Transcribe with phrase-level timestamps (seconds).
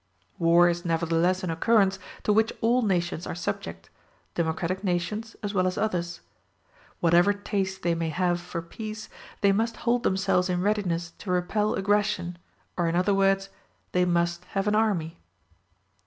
[0.39, 3.91] War is nevertheless an occurrence to which all nations are subject,
[4.33, 6.21] democratic nations as well as others.
[7.01, 9.09] Whatever taste they may have for peace,
[9.41, 12.39] they must hold themselves in readiness to repel aggression,
[12.77, 13.49] or in other words
[13.91, 15.19] they must have an army.